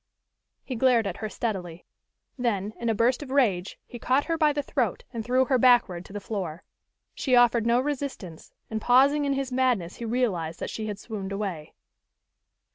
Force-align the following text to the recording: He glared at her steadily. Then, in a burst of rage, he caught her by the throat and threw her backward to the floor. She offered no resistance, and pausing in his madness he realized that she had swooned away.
He 0.63 0.73
glared 0.75 1.05
at 1.05 1.17
her 1.17 1.29
steadily. 1.29 1.85
Then, 2.35 2.73
in 2.79 2.89
a 2.89 2.95
burst 2.95 3.21
of 3.21 3.29
rage, 3.29 3.77
he 3.85 3.99
caught 3.99 4.25
her 4.25 4.35
by 4.35 4.51
the 4.51 4.63
throat 4.63 5.03
and 5.13 5.23
threw 5.23 5.45
her 5.45 5.59
backward 5.59 6.05
to 6.05 6.13
the 6.13 6.19
floor. 6.19 6.63
She 7.13 7.35
offered 7.35 7.67
no 7.67 7.79
resistance, 7.79 8.51
and 8.71 8.81
pausing 8.81 9.25
in 9.25 9.33
his 9.33 9.51
madness 9.51 9.97
he 9.97 10.05
realized 10.05 10.59
that 10.59 10.71
she 10.71 10.87
had 10.87 10.97
swooned 10.97 11.31
away. 11.31 11.75